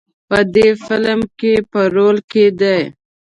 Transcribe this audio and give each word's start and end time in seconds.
په 0.29 0.39
دې 0.55 0.67
فیلم 0.85 1.21
کې 1.39 1.53
په 1.71 1.81
رول 1.95 2.17
کې 2.31 2.45
دی. 2.59 2.79